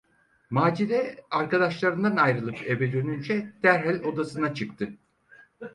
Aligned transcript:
Macide 0.49 1.17
arkadaşlarından 1.31 2.15
ayrılıp 2.15 2.61
eve 2.65 2.93
dönünce 2.93 3.53
derhal 3.63 4.03
odasına 4.03 4.53
çıktı. 4.53 4.93